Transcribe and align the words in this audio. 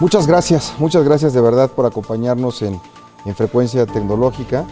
Muchas 0.00 0.26
gracias, 0.26 0.72
muchas 0.78 1.04
gracias 1.04 1.34
de 1.34 1.42
verdad 1.42 1.70
por 1.70 1.84
acompañarnos 1.84 2.62
en, 2.62 2.80
en 3.26 3.34
Frecuencia 3.34 3.84
Tecnológica. 3.84 4.64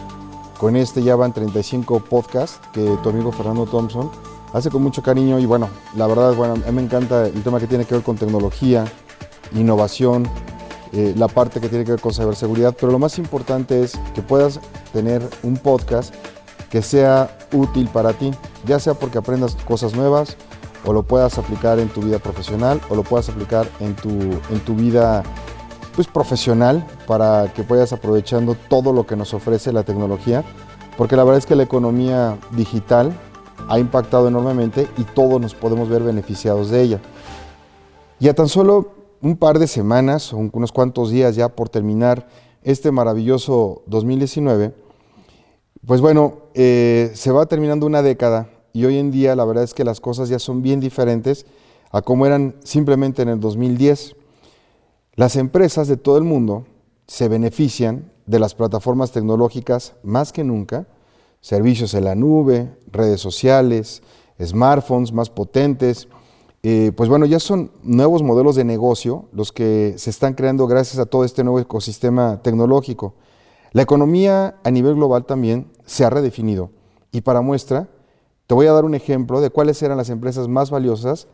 Con 0.57 0.75
este 0.75 1.03
ya 1.03 1.15
van 1.15 1.33
35 1.33 1.99
podcasts 1.99 2.59
que 2.73 2.97
tu 3.03 3.09
amigo 3.09 3.31
Fernando 3.31 3.67
Thompson 3.67 4.09
hace 4.53 4.71
con 4.71 4.81
mucho 4.81 5.03
cariño 5.03 5.37
y 5.37 5.45
bueno, 5.45 5.69
la 5.95 6.07
verdad, 6.07 6.33
bueno, 6.33 6.55
a 6.55 6.71
mí 6.71 6.71
me 6.71 6.81
encanta 6.81 7.27
el 7.27 7.43
tema 7.43 7.59
que 7.59 7.67
tiene 7.67 7.85
que 7.85 7.93
ver 7.93 8.03
con 8.03 8.17
tecnología, 8.17 8.85
innovación, 9.53 10.27
eh, 10.93 11.13
la 11.15 11.27
parte 11.27 11.61
que 11.61 11.69
tiene 11.69 11.85
que 11.85 11.91
ver 11.91 12.01
con 12.01 12.11
ciberseguridad, 12.11 12.75
pero 12.77 12.91
lo 12.91 12.97
más 12.97 13.19
importante 13.19 13.83
es 13.83 13.99
que 14.15 14.23
puedas 14.23 14.59
tener 14.93 15.21
un 15.43 15.57
podcast 15.57 16.11
que 16.71 16.81
sea 16.81 17.37
útil 17.53 17.87
para 17.89 18.13
ti, 18.13 18.31
ya 18.65 18.79
sea 18.79 18.95
porque 18.95 19.19
aprendas 19.19 19.55
cosas 19.67 19.93
nuevas 19.93 20.37
o 20.85 20.93
lo 20.93 21.03
puedas 21.03 21.37
aplicar 21.37 21.79
en 21.79 21.89
tu 21.89 22.01
vida 22.01 22.19
profesional 22.19 22.81
o 22.89 22.95
lo 22.95 23.03
puedas 23.03 23.29
aplicar 23.29 23.67
en 23.79 23.95
tu, 23.95 24.09
en 24.09 24.59
tu 24.65 24.75
vida 24.75 25.23
pues, 25.95 26.07
profesional 26.07 26.85
para 27.07 27.51
que 27.53 27.63
puedas 27.63 27.91
aprovechando 27.93 28.55
todo 28.69 28.93
lo 28.93 29.05
que 29.05 29.15
nos 29.15 29.33
ofrece 29.33 29.73
la 29.73 29.83
tecnología, 29.83 30.43
porque 30.97 31.15
la 31.15 31.23
verdad 31.23 31.39
es 31.39 31.45
que 31.45 31.55
la 31.55 31.63
economía 31.63 32.37
digital 32.51 33.11
ha 33.67 33.79
impactado 33.79 34.27
enormemente 34.27 34.87
y 34.97 35.03
todos 35.03 35.41
nos 35.41 35.53
podemos 35.53 35.89
ver 35.89 36.03
beneficiados 36.03 36.69
de 36.69 36.81
ella. 36.81 36.99
Y 38.19 38.27
a 38.27 38.33
tan 38.33 38.47
solo 38.47 38.91
un 39.21 39.35
par 39.35 39.59
de 39.59 39.67
semanas 39.67 40.33
unos 40.33 40.71
cuantos 40.71 41.09
días 41.11 41.35
ya 41.35 41.49
por 41.49 41.69
terminar 41.69 42.27
este 42.63 42.91
maravilloso 42.91 43.83
2019, 43.87 44.73
pues 45.85 46.01
bueno, 46.01 46.43
eh, 46.53 47.11
se 47.13 47.31
va 47.31 47.45
terminando 47.45 47.85
una 47.85 48.01
década 48.01 48.49
y 48.73 48.85
hoy 48.85 48.97
en 48.97 49.11
día 49.11 49.35
la 49.35 49.45
verdad 49.45 49.63
es 49.63 49.73
que 49.73 49.83
las 49.83 49.99
cosas 49.99 50.29
ya 50.29 50.39
son 50.39 50.61
bien 50.61 50.79
diferentes 50.79 51.45
a 51.91 52.01
como 52.01 52.25
eran 52.25 52.55
simplemente 52.63 53.21
en 53.21 53.29
el 53.29 53.39
2010. 53.39 54.15
Las 55.15 55.35
empresas 55.35 55.87
de 55.87 55.97
todo 55.97 56.17
el 56.17 56.23
mundo 56.23 56.65
se 57.07 57.27
benefician 57.27 58.11
de 58.25 58.39
las 58.39 58.53
plataformas 58.53 59.11
tecnológicas 59.11 59.95
más 60.03 60.31
que 60.31 60.43
nunca, 60.43 60.87
servicios 61.41 61.93
en 61.93 62.05
la 62.05 62.15
nube, 62.15 62.69
redes 62.91 63.19
sociales, 63.19 64.03
smartphones 64.41 65.11
más 65.11 65.29
potentes, 65.29 66.07
eh, 66.61 66.91
pues 66.95 67.09
bueno, 67.09 67.25
ya 67.25 67.39
son 67.39 67.71
nuevos 67.83 68.21
modelos 68.21 68.55
de 68.55 68.65
negocio 68.65 69.25
los 69.31 69.51
que 69.51 69.95
se 69.97 70.09
están 70.09 70.33
creando 70.33 70.67
gracias 70.67 70.99
a 70.99 71.05
todo 71.05 71.23
este 71.23 71.43
nuevo 71.43 71.59
ecosistema 71.59 72.41
tecnológico. 72.41 73.15
La 73.71 73.81
economía 73.81 74.55
a 74.63 74.71
nivel 74.71 74.95
global 74.95 75.25
también 75.25 75.71
se 75.85 76.03
ha 76.03 76.09
redefinido 76.09 76.71
y 77.11 77.21
para 77.21 77.41
muestra, 77.41 77.87
te 78.49 78.55
voy 78.55 78.65
a 78.65 78.73
dar 78.73 78.83
un 78.83 78.95
ejemplo 78.95 79.41
de 79.41 79.51
cuáles 79.51 79.79
eran 79.83 79.95
las 79.95 80.09
empresas 80.09 80.47
más 80.47 80.71
valiosas 80.71 81.27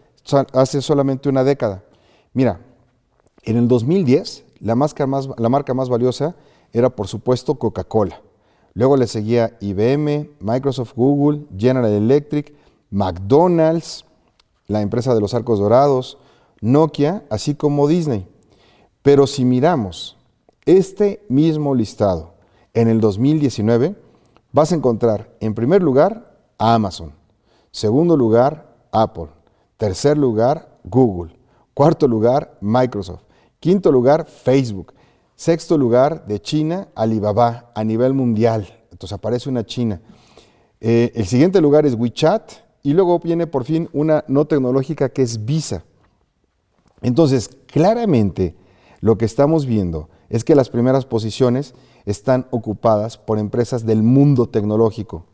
hace 0.52 0.82
solamente 0.82 1.30
una 1.30 1.46
década. 1.46 1.82
Mira, 2.34 2.60
en 3.44 3.56
el 3.56 3.70
2010 3.70 4.44
la 4.60 4.76
marca 4.76 5.08
más, 5.08 5.30
la 5.38 5.48
marca 5.48 5.74
más 5.74 5.88
valiosa 5.88 6.36
era 6.74 6.90
por 6.90 7.08
supuesto 7.08 7.56
Coca-Cola. 7.56 8.22
Luego 8.74 8.98
le 8.98 9.08
seguía 9.08 9.56
IBM, 9.62 10.32
Microsoft, 10.42 10.92
Google, 10.94 11.46
General 11.58 11.90
Electric, 11.90 12.54
McDonald's, 12.90 14.04
la 14.68 14.82
empresa 14.82 15.16
de 15.16 15.22
los 15.22 15.34
arcos 15.34 15.60
dorados, 15.60 16.18
Nokia, 16.60 17.24
así 17.30 17.56
como 17.56 17.88
Disney. 17.88 18.28
Pero 19.04 19.26
si 19.26 19.46
miramos 19.46 20.18
este 20.66 21.24
mismo 21.30 21.76
listado 21.76 22.34
en 22.74 22.90
el 22.90 23.00
2019, 23.00 23.96
vas 24.52 24.74
a 24.74 24.76
encontrar 24.76 25.34
en 25.40 25.56
primer 25.56 25.82
lugar 25.82 26.35
Amazon, 26.58 27.14
segundo 27.72 28.16
lugar 28.16 28.76
Apple, 28.92 29.28
tercer 29.78 30.18
lugar 30.18 30.80
Google, 30.84 31.38
cuarto 31.74 32.08
lugar 32.08 32.58
Microsoft, 32.62 33.24
quinto 33.60 33.92
lugar 33.92 34.26
Facebook, 34.26 34.94
sexto 35.36 35.78
lugar 35.78 36.26
de 36.28 36.42
China 36.42 36.88
Alibaba 36.96 37.72
a 37.76 37.84
nivel 37.84 38.14
mundial. 38.14 38.68
Entonces 38.92 39.14
aparece 39.14 39.50
una 39.50 39.66
China. 39.66 40.02
Eh, 40.80 41.12
el 41.16 41.26
siguiente 41.26 41.60
lugar 41.60 41.86
es 41.86 41.96
WeChat, 41.96 42.66
y 42.86 42.94
luego 42.94 43.18
viene 43.18 43.48
por 43.48 43.64
fin 43.64 43.90
una 43.94 44.24
no 44.28 44.46
tecnológica 44.46 45.10
que 45.10 45.24
es 45.24 45.44
Visa. 45.44 45.84
Entonces, 47.02 47.50
claramente 47.66 48.56
lo 49.00 49.18
que 49.18 49.26
estamos 49.26 49.66
viendo 49.66 50.08
es 50.30 50.44
que 50.44 50.54
las 50.54 50.70
primeras 50.70 51.04
posiciones 51.04 51.74
están 52.06 52.46
ocupadas 52.52 53.18
por 53.18 53.40
empresas 53.40 53.88
del 53.88 54.04
mundo 54.04 54.50
tecnológico. 54.50 55.26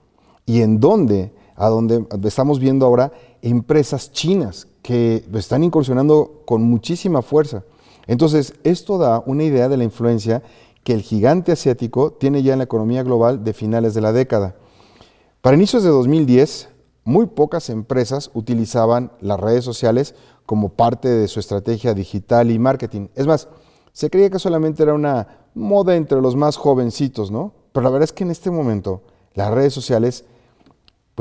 ¿Y 0.45 0.61
en 0.61 0.79
dónde? 0.79 1.33
A 1.55 1.69
donde 1.69 2.05
estamos 2.23 2.59
viendo 2.59 2.85
ahora 2.85 3.11
empresas 3.41 4.11
chinas 4.11 4.67
que 4.81 5.23
están 5.33 5.63
incursionando 5.63 6.41
con 6.45 6.63
muchísima 6.63 7.21
fuerza. 7.21 7.63
Entonces, 8.07 8.55
esto 8.63 8.97
da 8.97 9.23
una 9.25 9.43
idea 9.43 9.69
de 9.69 9.77
la 9.77 9.83
influencia 9.83 10.41
que 10.83 10.93
el 10.93 11.01
gigante 11.01 11.51
asiático 11.51 12.13
tiene 12.13 12.41
ya 12.41 12.53
en 12.53 12.59
la 12.59 12.65
economía 12.65 13.03
global 13.03 13.43
de 13.43 13.53
finales 13.53 13.93
de 13.93 14.01
la 14.01 14.11
década. 14.11 14.55
Para 15.41 15.55
inicios 15.55 15.83
de 15.83 15.89
2010, 15.89 16.69
muy 17.03 17.27
pocas 17.27 17.69
empresas 17.69 18.31
utilizaban 18.33 19.11
las 19.21 19.39
redes 19.39 19.63
sociales 19.63 20.15
como 20.45 20.69
parte 20.69 21.09
de 21.09 21.27
su 21.27 21.39
estrategia 21.39 21.93
digital 21.93 22.51
y 22.51 22.59
marketing. 22.59 23.07
Es 23.15 23.27
más, 23.27 23.47
se 23.93 24.09
creía 24.09 24.29
que 24.29 24.39
solamente 24.39 24.83
era 24.83 24.93
una 24.93 25.45
moda 25.53 25.95
entre 25.95 26.21
los 26.21 26.35
más 26.35 26.57
jovencitos, 26.57 27.31
¿no? 27.31 27.53
Pero 27.71 27.83
la 27.83 27.89
verdad 27.89 28.05
es 28.05 28.13
que 28.13 28.23
en 28.23 28.31
este 28.31 28.51
momento 28.51 29.03
las 29.33 29.51
redes 29.51 29.73
sociales, 29.73 30.25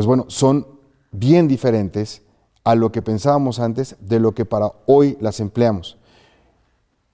pues 0.00 0.06
bueno, 0.06 0.24
son 0.28 0.66
bien 1.12 1.46
diferentes 1.46 2.22
a 2.64 2.74
lo 2.74 2.90
que 2.90 3.02
pensábamos 3.02 3.60
antes 3.60 3.96
de 4.00 4.18
lo 4.18 4.32
que 4.32 4.46
para 4.46 4.72
hoy 4.86 5.18
las 5.20 5.40
empleamos. 5.40 5.98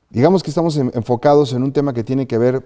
Digamos 0.08 0.44
que 0.44 0.50
estamos 0.50 0.76
enfocados 0.76 1.52
en 1.52 1.64
un 1.64 1.72
tema 1.72 1.92
que 1.92 2.04
tiene 2.04 2.28
que 2.28 2.38
ver 2.38 2.64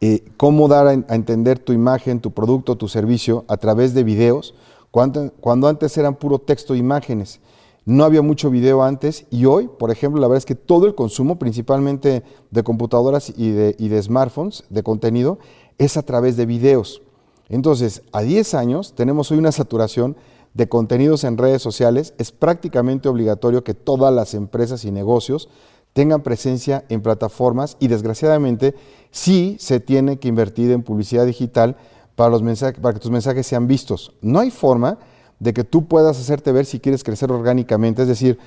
eh, 0.00 0.24
cómo 0.38 0.66
dar 0.66 0.86
a, 0.86 0.94
entender 0.94 1.58
tu 1.58 1.74
imagen, 1.74 2.20
tu 2.20 2.30
producto, 2.30 2.76
tu 2.76 2.88
servicio 2.88 3.44
a 3.48 3.58
través 3.58 3.92
de 3.92 4.02
videos, 4.02 4.54
cuando, 4.90 5.30
cuando 5.42 5.68
antes 5.68 5.94
eran 5.98 6.14
puro 6.14 6.38
texto 6.38 6.72
e 6.72 6.78
imágenes. 6.78 7.40
No 7.84 8.02
había 8.02 8.22
mucho 8.22 8.48
video 8.48 8.82
antes 8.82 9.26
y 9.30 9.44
hoy, 9.44 9.68
por 9.68 9.90
ejemplo, 9.90 10.22
la 10.22 10.28
verdad 10.28 10.38
es 10.38 10.46
que 10.46 10.54
todo 10.54 10.86
el 10.86 10.94
consumo, 10.94 11.38
principalmente 11.38 12.22
de 12.50 12.62
computadoras 12.62 13.30
y 13.36 13.50
de, 13.50 13.76
y 13.78 13.88
de 13.88 14.02
smartphones, 14.02 14.64
de 14.70 14.82
contenido, 14.82 15.38
es 15.76 15.98
a 15.98 16.02
través 16.02 16.38
de 16.38 16.46
videos. 16.46 17.02
Entonces, 17.48 18.02
a 18.12 18.22
10 18.22 18.54
años 18.54 18.94
tenemos 18.94 19.30
hoy 19.30 19.38
una 19.38 19.52
saturación 19.52 20.16
de 20.54 20.68
contenidos 20.68 21.24
en 21.24 21.38
redes 21.38 21.62
sociales. 21.62 22.14
Es 22.18 22.32
prácticamente 22.32 23.08
obligatorio 23.08 23.62
que 23.62 23.74
todas 23.74 24.12
las 24.12 24.34
empresas 24.34 24.84
y 24.84 24.90
negocios 24.90 25.48
tengan 25.92 26.22
presencia 26.22 26.84
en 26.88 27.00
plataformas 27.00 27.76
y 27.80 27.88
desgraciadamente 27.88 28.74
sí 29.10 29.56
se 29.60 29.80
tiene 29.80 30.18
que 30.18 30.28
invertir 30.28 30.70
en 30.70 30.82
publicidad 30.82 31.24
digital 31.24 31.76
para, 32.16 32.38
que 32.38 33.00
tus 33.00 33.10
mensajes 33.10 33.46
sean 33.46 33.66
vistos. 33.66 34.14
No 34.20 34.40
hay 34.40 34.50
forma 34.50 34.98
de 35.38 35.52
que 35.52 35.64
tú 35.64 35.86
puedas 35.86 36.18
hacerte 36.18 36.52
ver 36.52 36.64
si 36.64 36.80
quieres 36.80 37.04
crecer 37.04 37.30
orgánicamente, 37.30 38.02
es 38.02 38.08
decir, 38.08 38.38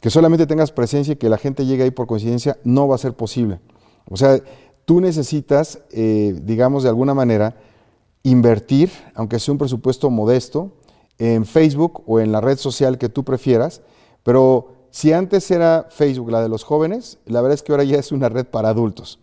que 0.00 0.10
solamente 0.10 0.46
tengas 0.46 0.70
presencia 0.70 1.12
y 1.12 1.16
que 1.16 1.28
la 1.28 1.38
gente 1.38 1.66
llegue 1.66 1.82
ahí 1.82 1.90
por 1.90 2.06
coincidencia, 2.06 2.58
no 2.64 2.86
va 2.86 2.94
a 2.94 2.98
ser 2.98 3.14
posible. 3.14 3.60
O 4.08 4.16
sea, 4.16 4.40
tú 4.84 5.00
necesitas, 5.00 5.80
eh, 5.90 6.38
digamos 6.42 6.84
de 6.84 6.88
alguna 6.88 7.14
manera, 7.14 7.56
invertir, 8.30 8.90
aunque 9.14 9.38
sea 9.38 9.52
un 9.52 9.58
presupuesto 9.58 10.10
modesto, 10.10 10.72
en 11.18 11.46
Facebook 11.46 12.02
o 12.06 12.18
en 12.18 12.32
la 12.32 12.40
red 12.40 12.58
social 12.58 12.98
que 12.98 13.08
tú 13.08 13.24
prefieras, 13.24 13.82
pero 14.24 14.72
si 14.90 15.12
antes 15.12 15.48
era 15.50 15.86
Facebook 15.90 16.30
la 16.30 16.42
de 16.42 16.48
los 16.48 16.64
jóvenes, 16.64 17.18
la 17.26 17.40
verdad 17.40 17.54
es 17.54 17.62
que 17.62 17.72
ahora 17.72 17.84
ya 17.84 17.98
es 17.98 18.10
una 18.10 18.28
red 18.28 18.46
para 18.46 18.70
adultos. 18.70 19.20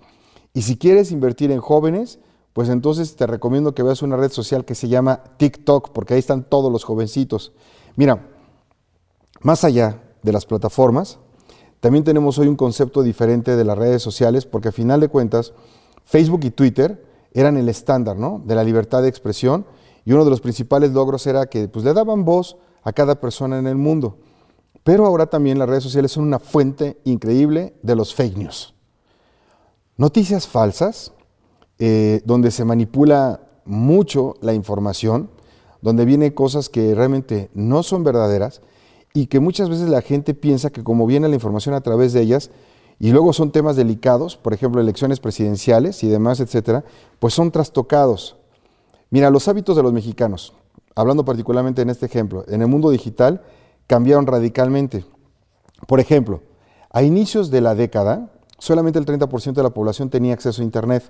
Y 0.54 0.62
si 0.62 0.78
quieres 0.78 1.12
invertir 1.12 1.52
en 1.52 1.60
jóvenes, 1.60 2.20
pues 2.54 2.70
entonces 2.70 3.16
te 3.18 3.28
recomiendo 3.28 3.76
que 3.76 3.84
veas 3.84 4.02
una 4.04 4.16
red 4.16 4.32
social 4.32 4.64
que 4.64 4.76
se 4.76 4.88
llama 4.88 5.22
TikTok, 5.38 5.90
porque 5.90 6.14
ahí 6.14 6.20
están 6.20 6.44
todos 6.44 6.72
los 6.72 6.86
jovencitos. 6.86 7.52
Mira, 7.98 8.30
más 9.42 9.66
allá 9.66 10.02
de 10.22 10.32
las 10.32 10.46
plataformas, 10.46 11.20
también 11.82 12.06
tenemos 12.06 12.38
hoy 12.38 12.48
un 12.48 12.56
concepto 12.56 13.04
diferente 13.04 13.58
de 13.58 13.66
las 13.66 13.78
redes 13.78 14.02
sociales, 14.02 14.46
porque 14.46 14.70
a 14.70 14.72
final 14.72 15.02
de 15.02 15.10
cuentas, 15.10 15.52
Facebook 16.06 16.46
y 16.46 16.52
Twitter 16.52 17.13
eran 17.34 17.58
el 17.58 17.70
estándar 17.70 18.18
¿no? 18.18 18.42
de 18.46 18.56
la 18.56 18.64
libertad 18.64 19.02
de 19.02 19.10
expresión 19.10 19.66
y 20.06 20.14
uno 20.14 20.24
de 20.24 20.30
los 20.30 20.42
principales 20.42 20.92
logros 20.92 21.26
era 21.28 21.46
que 21.48 21.68
pues, 21.68 21.84
le 21.86 21.94
daban 21.94 22.26
voz 22.26 22.58
a 22.84 22.94
cada 22.94 23.20
persona 23.20 23.58
en 23.58 23.68
el 23.68 23.76
mundo. 23.76 24.18
Pero 24.84 25.06
ahora 25.06 25.28
también 25.28 25.60
las 25.60 25.70
redes 25.70 25.84
sociales 25.84 26.12
son 26.12 26.26
una 26.26 26.40
fuente 26.40 27.00
increíble 27.06 27.74
de 27.82 27.96
los 27.96 28.14
fake 28.14 28.38
news. 28.38 28.74
Noticias 29.96 30.48
falsas, 30.48 31.14
eh, 31.80 32.22
donde 32.26 32.52
se 32.52 32.66
manipula 32.66 33.42
mucho 33.66 34.36
la 34.42 34.54
información, 34.54 35.30
donde 35.82 36.06
vienen 36.06 36.32
cosas 36.32 36.70
que 36.70 36.94
realmente 36.96 37.50
no 37.54 37.84
son 37.84 38.04
verdaderas 38.04 38.62
y 39.14 39.28
que 39.28 39.40
muchas 39.40 39.70
veces 39.70 39.90
la 39.90 40.02
gente 40.02 40.34
piensa 40.34 40.70
que 40.70 40.84
como 40.84 41.06
viene 41.06 41.28
la 41.28 41.36
información 41.36 41.76
a 41.76 41.82
través 41.82 42.14
de 42.14 42.22
ellas, 42.22 42.52
y 43.00 43.12
luego 43.12 43.34
son 43.34 43.52
temas 43.52 43.76
delicados, 43.76 44.38
por 44.38 44.54
ejemplo, 44.54 44.80
elecciones 44.80 45.20
presidenciales 45.20 46.04
y 46.04 46.08
demás, 46.08 46.40
etcétera, 46.40 46.84
pues 47.20 47.34
son 47.34 47.52
trastocados. 47.52 48.38
Mira, 49.10 49.30
los 49.30 49.48
hábitos 49.48 49.76
de 49.76 49.84
los 49.84 49.94
mexicanos, 49.94 50.54
hablando 50.96 51.26
particularmente 51.26 51.82
en 51.82 51.90
este 51.90 52.06
ejemplo, 52.06 52.46
en 52.48 52.62
el 52.62 52.68
mundo 52.68 52.90
digital, 52.90 53.42
cambiaron 53.88 54.28
radicalmente. 54.28 55.06
Por 55.88 56.00
ejemplo, 56.00 56.42
A 56.96 57.02
inicios 57.02 57.50
de 57.50 57.60
la 57.60 57.74
década, 57.74 58.30
solamente 58.60 59.00
el 59.00 59.06
30% 59.08 59.54
de 59.54 59.64
la 59.64 59.72
población 59.72 60.12
tenía 60.12 60.36
acceso 60.36 60.62
a 60.62 60.66
Internet 60.66 61.04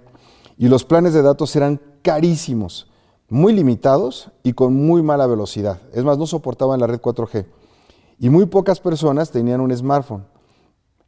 y 0.58 0.70
los 0.70 0.86
planes 0.86 1.14
de 1.14 1.22
datos 1.22 1.54
eran 1.58 1.82
carísimos, 2.02 2.88
muy 3.30 3.52
limitados 3.52 4.32
y 4.44 4.54
con 4.54 4.74
muy 4.74 5.02
mala 5.02 5.28
velocidad. 5.28 5.82
Es 5.94 6.06
más, 6.06 6.18
no 6.18 6.26
soportaban 6.26 6.80
la 6.80 6.88
red 6.88 7.02
4G. 7.02 7.46
Y 8.20 8.30
muy 8.30 8.46
pocas 8.46 8.80
personas 8.80 9.32
tenían 9.32 9.60
un 9.60 9.76
smartphone. 9.76 10.26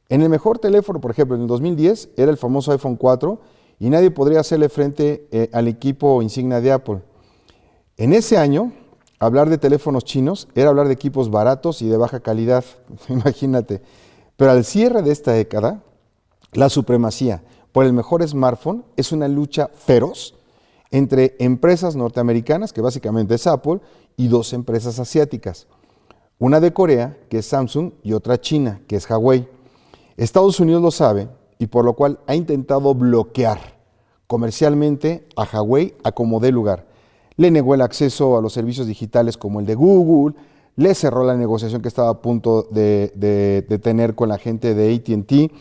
En 0.10 0.22
el 0.22 0.30
mejor 0.30 0.60
teléfono, 0.60 1.02
por 1.02 1.12
ejemplo, 1.12 1.36
en 1.36 1.44
el 1.44 1.48
2010 1.48 2.10
era 2.16 2.31
el 2.31 2.38
famoso 2.38 2.72
iPhone 2.72 2.96
4 2.96 3.40
y 3.80 3.90
nadie 3.90 4.12
podría 4.12 4.40
hacerle 4.40 4.69
frente 4.69 5.28
eh, 5.31 5.50
al 5.52 5.68
equipo 5.68 6.22
insignia 6.22 6.62
de 6.62 6.72
Apple. 6.72 7.02
En 7.98 8.13
ese 8.13 8.38
año, 8.38 8.72
hablar 9.19 9.50
de 9.50 9.57
teléfonos 9.57 10.04
chinos 10.04 10.48
era 10.54 10.69
hablar 10.69 10.88
de 10.88 10.94
equipos 10.94 11.31
baratos 11.31 11.81
y 11.81 11.88
de 11.88 11.98
baja 11.98 12.19
calidad, 12.19 12.63
imagínate. 13.10 13.81
Pero 14.38 14.52
al 14.52 14.66
cierre 14.66 15.02
de 15.02 15.12
esta 15.12 15.31
década, 15.31 15.81
la 16.54 16.69
supremacía 16.69 17.44
por 17.72 17.86
el 17.86 17.94
mejor 17.94 18.25
smartphone 18.28 18.86
es 18.96 19.12
una 19.12 19.28
lucha 19.28 19.69
feroz 19.74 20.36
entre 20.92 21.36
empresas 21.40 21.96
norteamericanas, 21.96 22.72
que 22.72 22.80
básicamente 22.80 23.36
es 23.36 23.48
Apple, 23.48 23.81
y 24.16 24.30
dos 24.30 24.54
empresas 24.54 24.98
asiáticas. 25.00 25.68
Una 26.40 26.62
de 26.62 26.72
Corea, 26.72 27.18
que 27.30 27.40
es 27.40 27.48
Samsung, 27.48 27.92
y 28.02 28.13
otra 28.13 28.40
china, 28.40 28.81
que 28.88 28.96
es 28.96 29.10
Huawei. 29.10 29.48
Estados 30.17 30.59
Unidos 30.59 30.81
lo 30.81 30.91
sabe 30.91 31.27
y 31.59 31.67
por 31.67 31.85
lo 31.85 31.94
cual 31.94 32.19
ha 32.27 32.35
intentado 32.35 32.94
bloquear 32.94 33.59
comercialmente 34.27 35.27
a 35.35 35.44
Huawei 35.44 35.94
a 36.03 36.12
como 36.12 36.39
dé 36.39 36.51
lugar. 36.51 36.85
Le 37.38 37.51
negó 37.51 37.75
el 37.75 37.81
acceso 37.81 38.38
a 38.38 38.41
los 38.41 38.53
servicios 38.53 38.88
digitales 38.88 39.38
como 39.38 39.59
el 39.59 39.65
de 39.65 39.75
Google, 39.75 40.35
le 40.77 40.94
cerró 40.95 41.23
la 41.23 41.35
negociación 41.35 41.81
que 41.81 41.88
estaba 41.88 42.09
a 42.09 42.21
punto 42.21 42.63
de, 42.63 43.65
tener 43.81 44.15
con 44.15 44.29
la 44.29 44.38
gente 44.38 44.73
de 44.73 44.94
ATT. 44.95 45.51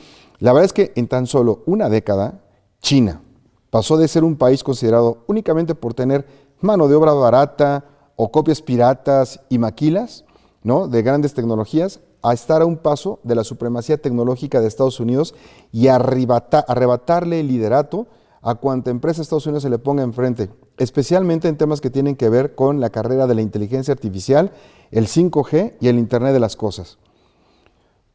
La 0.40 0.52
verdad 0.52 0.66
es 0.66 0.72
que 0.72 0.92
en 0.96 1.08
tan 1.08 1.26
solo 1.26 1.62
una 1.66 1.88
década, 1.88 2.42
China 2.80 3.22
pasó 3.70 3.96
de 3.96 4.08
ser 4.08 4.24
un 4.24 4.36
país 4.36 4.62
considerado 4.62 5.24
únicamente 5.26 5.74
por 5.74 5.94
tener 5.94 6.26
mano 6.60 6.86
de 6.86 6.94
obra 6.94 7.12
barata 7.12 7.84
o 8.16 8.30
copias 8.30 8.62
piratas 8.62 9.40
y 9.48 9.58
maquilas 9.58 10.24
¿no? 10.62 10.86
de 10.86 11.02
grandes 11.02 11.34
tecnologías 11.34 12.00
a 12.24 12.32
estar 12.32 12.62
a 12.62 12.64
un 12.66 12.78
paso 12.78 13.20
de 13.22 13.34
la 13.34 13.44
supremacía 13.44 13.98
tecnológica 13.98 14.62
de 14.62 14.66
Estados 14.66 14.98
Unidos 14.98 15.34
y 15.72 15.88
arrebatarle 15.88 17.40
el 17.40 17.48
liderato 17.48 18.06
a 18.40 18.54
cuanta 18.54 18.90
empresa 18.90 19.20
Estados 19.20 19.46
Unidos 19.46 19.62
se 19.62 19.68
le 19.68 19.78
ponga 19.78 20.02
enfrente, 20.02 20.48
especialmente 20.78 21.48
en 21.48 21.58
temas 21.58 21.82
que 21.82 21.90
tienen 21.90 22.16
que 22.16 22.30
ver 22.30 22.54
con 22.54 22.80
la 22.80 22.88
carrera 22.88 23.26
de 23.26 23.34
la 23.34 23.42
inteligencia 23.42 23.92
artificial, 23.92 24.52
el 24.90 25.06
5G 25.06 25.74
y 25.80 25.88
el 25.88 25.98
Internet 25.98 26.32
de 26.32 26.40
las 26.40 26.56
Cosas. 26.56 26.96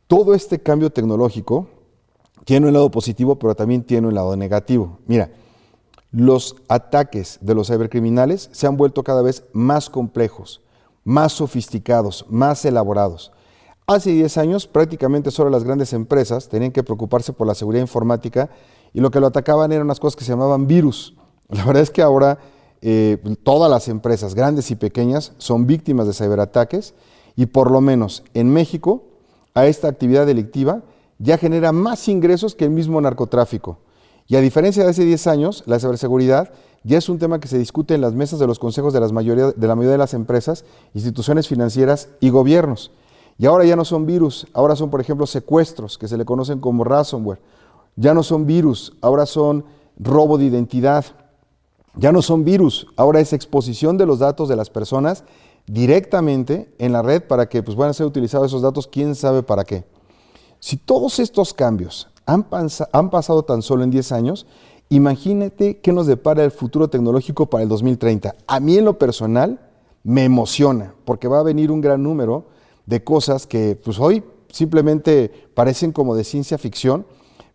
Todo 0.07 0.33
este 0.33 0.59
cambio 0.59 0.89
tecnológico 0.89 1.67
tiene 2.45 2.65
un 2.65 2.73
lado 2.73 2.89
positivo, 2.89 3.37
pero 3.37 3.53
también 3.53 3.83
tiene 3.83 4.07
un 4.07 4.15
lado 4.15 4.35
negativo. 4.35 4.97
Mira, 5.05 5.29
los 6.11 6.55
ataques 6.67 7.37
de 7.41 7.53
los 7.53 7.67
cibercriminales 7.67 8.49
se 8.53 8.65
han 8.65 8.75
vuelto 8.75 9.03
cada 9.03 9.21
vez 9.21 9.43
más 9.53 9.87
complejos, 9.87 10.61
más 11.03 11.33
sofisticados, 11.33 12.25
más 12.27 12.65
elaborados. 12.65 13.31
Hace 13.89 14.11
10 14.11 14.37
años 14.37 14.67
prácticamente 14.67 15.31
solo 15.31 15.49
las 15.49 15.63
grandes 15.63 15.93
empresas 15.93 16.47
tenían 16.47 16.71
que 16.71 16.83
preocuparse 16.83 17.33
por 17.33 17.47
la 17.47 17.55
seguridad 17.55 17.81
informática 17.81 18.51
y 18.93 18.99
lo 18.99 19.09
que 19.09 19.19
lo 19.19 19.25
atacaban 19.25 19.71
eran 19.71 19.85
unas 19.85 19.99
cosas 19.99 20.15
que 20.15 20.23
se 20.23 20.31
llamaban 20.31 20.67
virus. 20.67 21.15
La 21.49 21.65
verdad 21.65 21.81
es 21.81 21.89
que 21.89 22.03
ahora 22.03 22.37
eh, 22.83 23.17
todas 23.41 23.67
las 23.67 23.87
empresas, 23.87 24.35
grandes 24.35 24.69
y 24.69 24.75
pequeñas, 24.75 25.31
son 25.39 25.65
víctimas 25.65 26.05
de 26.05 26.13
ciberataques 26.13 26.93
y 27.35 27.47
por 27.47 27.71
lo 27.71 27.81
menos 27.81 28.21
en 28.35 28.53
México 28.53 29.05
a 29.55 29.65
esta 29.65 29.87
actividad 29.87 30.27
delictiva 30.27 30.83
ya 31.17 31.39
genera 31.39 31.71
más 31.71 32.07
ingresos 32.09 32.53
que 32.53 32.65
el 32.65 32.69
mismo 32.69 33.01
narcotráfico. 33.01 33.79
Y 34.27 34.35
a 34.35 34.41
diferencia 34.41 34.83
de 34.83 34.91
hace 34.91 35.03
10 35.03 35.25
años, 35.25 35.63
la 35.65 35.79
ciberseguridad 35.79 36.51
ya 36.83 36.99
es 36.99 37.09
un 37.09 37.17
tema 37.17 37.39
que 37.39 37.47
se 37.47 37.57
discute 37.57 37.95
en 37.95 38.01
las 38.01 38.13
mesas 38.13 38.37
de 38.37 38.45
los 38.45 38.59
consejos 38.59 38.93
de, 38.93 38.99
la 38.99 39.09
mayoría 39.09 39.47
de 39.55 39.97
las 39.97 40.13
empresas, 40.13 40.63
instituciones 40.93 41.47
financieras 41.47 42.09
y 42.19 42.29
gobiernos. 42.29 42.91
Y 43.39 43.45
ahora 43.45 43.63
ya 43.63 43.77
no 43.77 43.85
son 43.85 44.05
virus, 44.05 44.45
ahora 44.53 44.75
son, 44.75 44.89
por 44.89 44.99
ejemplo, 44.99 45.25
secuestros, 45.25 45.97
que 45.97 46.09
se 46.09 46.17
le 46.17 46.25
conocen 46.25 46.59
como 46.59 46.83
ransomware. 46.83 47.39
Ya 47.95 48.13
no 48.13 48.21
son 48.21 48.45
virus, 48.45 48.93
ahora 48.99 49.25
son 49.25 49.63
robo 49.97 50.37
de 50.37 50.43
identidad. 50.43 51.05
Ya 51.95 52.11
no 52.11 52.21
son 52.21 52.43
virus, 52.43 52.87
ahora 52.97 53.21
es 53.21 53.31
exposición 53.31 53.97
de 53.97 54.05
los 54.05 54.19
datos 54.19 54.49
de 54.49 54.57
las 54.57 54.69
personas 54.69 55.23
directamente 55.67 56.73
en 56.79 56.91
la 56.91 57.01
red 57.01 57.23
para 57.23 57.47
que 57.47 57.63
pues, 57.63 57.77
puedan 57.77 57.93
ser 57.93 58.05
utilizados 58.05 58.47
esos 58.47 58.61
datos, 58.61 58.87
quién 58.87 59.15
sabe 59.15 59.41
para 59.41 59.63
qué. 59.63 59.85
Si 60.59 60.75
todos 60.75 61.19
estos 61.19 61.53
cambios 61.53 62.09
han, 62.25 62.45
han 62.91 63.09
pasado 63.09 63.43
tan 63.43 63.61
solo 63.61 63.83
en 63.85 63.91
10 63.91 64.11
años, 64.11 64.47
imagínate 64.89 65.79
qué 65.79 65.93
nos 65.93 66.07
depara 66.07 66.43
el 66.43 66.51
futuro 66.51 66.89
tecnológico 66.89 67.45
para 67.45 67.63
el 67.63 67.69
2030. 67.69 68.35
A 68.47 68.59
mí 68.59 68.77
en 68.77 68.83
lo 68.83 68.97
personal 68.97 69.61
me 70.03 70.25
emociona, 70.25 70.93
porque 71.05 71.29
va 71.29 71.39
a 71.39 71.43
venir 71.43 71.71
un 71.71 71.79
gran 71.79 72.03
número 72.03 72.58
de 72.89 73.03
cosas 73.03 73.45
que 73.45 73.79
pues 73.81 73.99
hoy 73.99 74.23
simplemente 74.49 75.31
parecen 75.53 75.91
como 75.91 76.15
de 76.15 76.23
ciencia 76.23 76.57
ficción, 76.57 77.05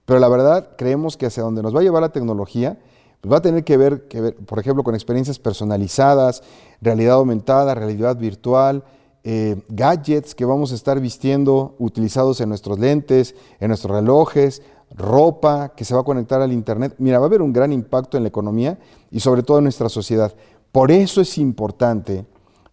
pero 0.05 0.21
la 0.21 0.29
verdad 0.29 0.77
creemos 0.79 1.17
que 1.17 1.27
hacia 1.27 1.43
donde 1.43 1.61
nos 1.61 1.75
va 1.75 1.81
a 1.81 1.83
llevar 1.83 2.03
la 2.03 2.13
tecnología, 2.13 2.79
pues 3.21 3.33
va 3.33 3.39
a 3.39 3.43
tener 3.43 3.65
que 3.65 3.77
ver, 3.77 4.07
que 4.07 4.31
por 4.31 4.61
ejemplo, 4.61 4.85
con 4.85 4.95
experiencias 4.95 5.41
personalizadas, 5.41 6.45
realidad 6.81 7.15
aumentada, 7.17 7.75
realidad 7.75 8.17
virtual, 8.17 8.85
eh, 9.25 9.57
gadgets 9.69 10.37
que 10.37 10.45
vamos 10.45 10.71
a 10.71 10.77
estar 10.77 11.01
vistiendo 11.01 11.75
utilizados 11.81 12.41
en 12.41 12.51
nuestros 12.51 12.79
lentes, 12.79 13.35
en 13.59 13.69
nuestros 13.69 13.97
relojes, 13.97 14.63
ropa 14.95 15.73
que 15.75 15.85
se 15.85 15.95
va 15.95 16.03
a 16.03 16.05
conectar 16.05 16.43
al 16.43 16.53
Internet. 16.53 16.95
Mira, 16.99 17.19
va 17.19 17.25
a 17.25 17.27
haber 17.27 17.43
un 17.43 17.53
gran 17.53 17.73
impacto 17.73 18.17
en 18.17 18.23
la 18.23 18.29
economía 18.29 18.79
y 19.11 19.19
sobre 19.19 19.43
todo 19.43 19.59
en 19.59 19.65
nuestra 19.65 19.89
sociedad. 19.89 20.33
Por 20.71 20.93
eso 20.93 21.21
es 21.21 21.39
importante 21.39 22.25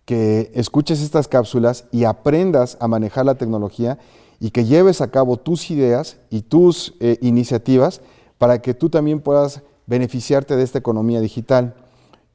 que 0.06 0.52
escuches 0.56 1.02
estas 1.02 1.28
cápsulas 1.28 1.86
y 1.92 2.04
aprendas 2.06 2.78
a 2.80 2.88
manejar 2.88 3.26
la 3.26 3.36
tecnología 3.36 3.98
y 4.40 4.52
que 4.52 4.66
lleves 4.66 5.02
a 5.02 5.12
cabo 5.12 5.38
tus 5.38 5.70
ideas 5.72 6.18
y 6.30 6.42
tus 6.42 6.96
eh, 7.00 7.18
iniciativas 7.22 8.02
para 8.38 8.62
que 8.62 8.74
tú 8.74 8.90
también 8.90 9.20
puedas 9.20 9.62
beneficiarte 9.86 10.56
de 10.56 10.64
esta 10.64 10.80
economía 10.80 11.22
digital. 11.22 11.76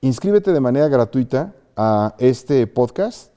Inscríbete 0.00 0.52
de 0.52 0.60
manera 0.60 0.88
gratuita 0.88 1.54
a 1.76 2.14
este 2.18 2.66
podcast 2.66 3.36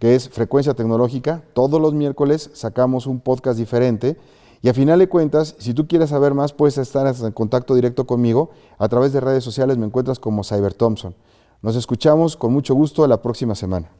que 0.00 0.14
es 0.14 0.28
Frecuencia 0.28 0.74
Tecnológica. 0.74 1.42
Todos 1.52 1.80
los 1.80 1.94
miércoles 1.94 2.50
sacamos 2.54 3.06
un 3.06 3.20
podcast 3.20 3.58
diferente 3.58 4.16
y 4.62 4.68
a 4.68 4.74
final 4.74 4.98
de 4.98 5.08
cuentas, 5.08 5.54
si 5.58 5.74
tú 5.74 5.86
quieres 5.86 6.10
saber 6.10 6.34
más, 6.34 6.52
puedes 6.52 6.78
estar 6.78 7.06
en 7.06 7.32
contacto 7.32 7.74
directo 7.74 8.06
conmigo. 8.06 8.50
A 8.78 8.88
través 8.88 9.12
de 9.12 9.20
redes 9.20 9.44
sociales 9.44 9.78
me 9.78 9.86
encuentras 9.86 10.18
como 10.18 10.42
Cyber 10.42 10.74
Thompson. 10.74 11.14
Nos 11.62 11.76
escuchamos 11.76 12.36
con 12.36 12.52
mucho 12.52 12.74
gusto 12.74 13.06
la 13.06 13.22
próxima 13.22 13.54
semana. 13.54 13.90